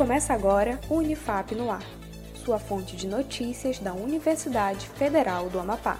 Começa 0.00 0.32
agora 0.32 0.80
o 0.88 0.94
Unifap 0.94 1.54
no 1.54 1.70
Ar, 1.70 1.82
sua 2.42 2.58
fonte 2.58 2.96
de 2.96 3.06
notícias 3.06 3.78
da 3.78 3.92
Universidade 3.92 4.88
Federal 4.96 5.50
do 5.50 5.60
Amapá. 5.60 5.98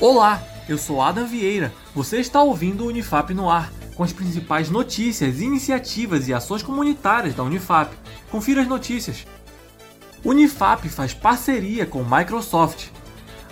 Olá, 0.00 0.40
eu 0.68 0.78
sou 0.78 1.02
Adam 1.02 1.26
Vieira. 1.26 1.72
Você 1.96 2.20
está 2.20 2.44
ouvindo 2.44 2.84
o 2.84 2.86
Unifap 2.86 3.34
no 3.34 3.50
Ar, 3.50 3.72
com 3.96 4.04
as 4.04 4.12
principais 4.12 4.70
notícias, 4.70 5.40
iniciativas 5.40 6.28
e 6.28 6.32
ações 6.32 6.62
comunitárias 6.62 7.34
da 7.34 7.42
Unifap. 7.42 7.92
Confira 8.30 8.62
as 8.62 8.68
notícias. 8.68 9.26
Unifap 10.24 10.88
faz 10.88 11.12
parceria 11.12 11.84
com 11.84 12.04
Microsoft. 12.04 12.86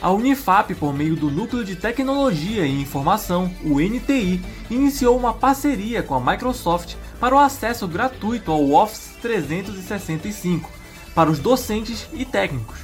A 0.00 0.12
Unifap, 0.12 0.72
por 0.76 0.94
meio 0.94 1.16
do 1.16 1.28
Núcleo 1.28 1.64
de 1.64 1.74
Tecnologia 1.74 2.64
e 2.64 2.80
Informação, 2.80 3.50
o 3.64 3.80
NTI, 3.80 4.40
iniciou 4.70 5.16
uma 5.16 5.34
parceria 5.34 6.04
com 6.04 6.14
a 6.14 6.20
Microsoft 6.20 6.94
para 7.18 7.34
o 7.34 7.38
acesso 7.38 7.88
gratuito 7.88 8.52
ao 8.52 8.70
Office 8.70 9.16
365 9.20 10.70
para 11.16 11.28
os 11.28 11.40
docentes 11.40 12.06
e 12.12 12.24
técnicos. 12.24 12.78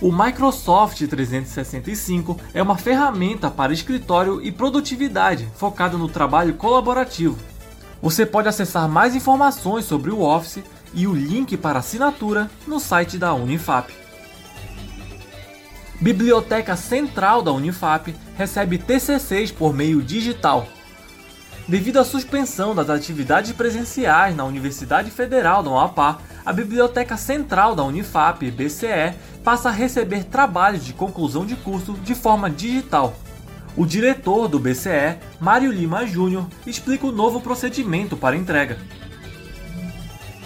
O 0.00 0.10
Microsoft 0.10 1.06
365 1.06 2.36
é 2.52 2.60
uma 2.60 2.76
ferramenta 2.76 3.48
para 3.48 3.72
escritório 3.72 4.42
e 4.42 4.50
produtividade 4.50 5.48
focada 5.54 5.96
no 5.96 6.08
trabalho 6.08 6.54
colaborativo. 6.54 7.38
Você 8.02 8.26
pode 8.26 8.48
acessar 8.48 8.88
mais 8.88 9.14
informações 9.14 9.84
sobre 9.84 10.10
o 10.10 10.22
Office 10.22 10.64
e 10.92 11.06
o 11.06 11.14
link 11.14 11.56
para 11.56 11.78
assinatura 11.78 12.50
no 12.66 12.80
site 12.80 13.16
da 13.16 13.32
Unifap. 13.32 14.01
Biblioteca 16.02 16.74
Central 16.74 17.42
da 17.42 17.52
Unifap 17.52 18.12
recebe 18.36 18.76
TCCs 18.76 19.52
por 19.52 19.72
meio 19.72 20.02
digital. 20.02 20.66
Devido 21.68 22.00
à 22.00 22.04
suspensão 22.04 22.74
das 22.74 22.90
atividades 22.90 23.52
presenciais 23.52 24.34
na 24.34 24.42
Universidade 24.42 25.12
Federal 25.12 25.62
do 25.62 25.70
Amapá, 25.70 26.18
a 26.44 26.52
Biblioteca 26.52 27.16
Central 27.16 27.76
da 27.76 27.84
Unifap, 27.84 28.50
BCE, 28.50 29.14
passa 29.44 29.68
a 29.68 29.72
receber 29.72 30.24
trabalhos 30.24 30.84
de 30.84 30.92
conclusão 30.92 31.46
de 31.46 31.54
curso 31.54 31.92
de 31.92 32.16
forma 32.16 32.50
digital. 32.50 33.14
O 33.76 33.86
diretor 33.86 34.48
do 34.48 34.58
BCE, 34.58 35.18
Mário 35.38 35.70
Lima 35.70 36.04
Júnior, 36.04 36.48
explica 36.66 37.06
o 37.06 37.12
novo 37.12 37.40
procedimento 37.40 38.16
para 38.16 38.36
entrega. 38.36 38.76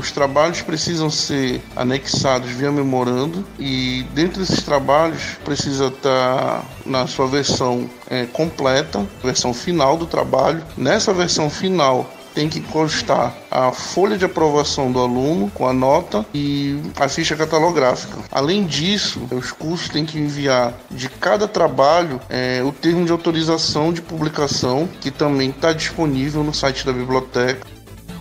Os 0.06 0.12
trabalhos 0.12 0.62
precisam 0.62 1.10
ser 1.10 1.60
anexados 1.74 2.52
via 2.52 2.70
memorando 2.70 3.44
e 3.58 4.06
dentro 4.14 4.38
desses 4.38 4.62
trabalhos 4.62 5.36
precisa 5.44 5.88
estar 5.88 6.64
na 6.86 7.08
sua 7.08 7.26
versão 7.26 7.90
é, 8.08 8.24
completa, 8.24 9.04
versão 9.22 9.52
final 9.52 9.96
do 9.96 10.06
trabalho. 10.06 10.62
Nessa 10.76 11.12
versão 11.12 11.50
final 11.50 12.08
tem 12.36 12.48
que 12.48 12.60
constar 12.60 13.34
a 13.50 13.72
folha 13.72 14.16
de 14.16 14.24
aprovação 14.24 14.92
do 14.92 15.00
aluno 15.00 15.50
com 15.52 15.66
a 15.66 15.72
nota 15.72 16.24
e 16.32 16.80
a 16.94 17.08
ficha 17.08 17.34
catalográfica. 17.34 18.18
Além 18.30 18.64
disso, 18.64 19.26
os 19.32 19.50
cursos 19.50 19.88
têm 19.88 20.04
que 20.04 20.18
enviar 20.18 20.72
de 20.88 21.08
cada 21.08 21.48
trabalho 21.48 22.20
é, 22.28 22.62
o 22.62 22.70
termo 22.70 23.04
de 23.04 23.10
autorização 23.10 23.92
de 23.92 24.00
publicação, 24.02 24.88
que 25.00 25.10
também 25.10 25.50
está 25.50 25.72
disponível 25.72 26.44
no 26.44 26.54
site 26.54 26.86
da 26.86 26.92
biblioteca. 26.92 27.75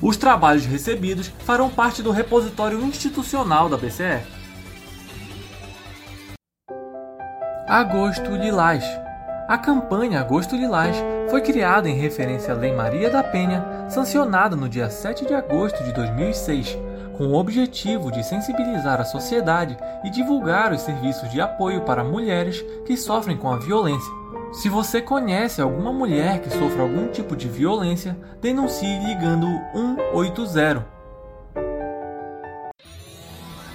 Os 0.06 0.18
trabalhos 0.18 0.68
recebidos 0.68 1.32
farão 1.40 1.68
parte 1.68 2.04
do 2.04 2.12
repositório 2.12 2.80
institucional 2.84 3.68
da 3.68 3.76
BCE. 3.76 4.22
Agosto 7.68 8.36
Lilás 8.36 8.86
a 9.48 9.60
campanha 9.60 10.22
Agosto 10.22 10.56
Lilás 10.56 10.96
foi 11.30 11.40
criada 11.40 11.88
em 11.88 12.00
referência 12.00 12.52
à 12.52 12.58
Lei 12.58 12.74
Maria 12.74 13.12
da 13.12 13.24
Penha, 13.24 13.64
sancionada 13.88 14.56
no 14.56 14.68
dia 14.68 14.90
7 14.90 15.24
de 15.24 15.36
agosto 15.36 15.84
de 15.84 15.94
2006, 15.94 16.76
com 17.16 17.28
o 17.28 17.36
objetivo 17.36 18.12
de 18.12 18.24
sensibilizar 18.24 19.00
a 19.00 19.06
sociedade 19.06 19.78
e 20.04 20.10
divulgar 20.10 20.74
os 20.74 20.82
serviços 20.82 21.30
de 21.30 21.40
apoio 21.40 21.82
para 21.82 22.04
mulheres 22.04 22.60
que 22.88 22.98
sofrem 22.98 23.38
com 23.38 23.52
a 23.52 23.58
violência. 23.58 24.12
Se 24.52 24.68
você 24.68 25.00
conhece 25.00 25.62
alguma 25.62 25.94
mulher 25.94 26.40
que 26.40 26.50
sofre 26.50 26.82
algum 26.82 27.08
tipo 27.10 27.36
de 27.36 27.48
violência, 27.48 28.18
denuncie 28.42 29.00
ligando 29.06 29.48
180. 30.24 30.86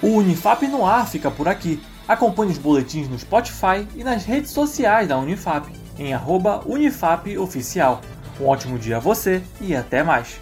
O 0.01 0.07
Unifap 0.07 0.67
no 0.67 0.85
ar 0.85 1.07
fica 1.07 1.29
por 1.29 1.47
aqui. 1.47 1.79
Acompanhe 2.07 2.51
os 2.51 2.57
boletins 2.57 3.07
no 3.07 3.19
Spotify 3.19 3.87
e 3.95 4.03
nas 4.03 4.25
redes 4.25 4.51
sociais 4.51 5.07
da 5.07 5.17
Unifap, 5.17 5.71
em 5.99 6.13
@unifapoficial. 6.65 8.01
Um 8.39 8.47
ótimo 8.47 8.79
dia 8.79 8.97
a 8.97 8.99
você 8.99 9.43
e 9.61 9.75
até 9.75 10.01
mais! 10.01 10.41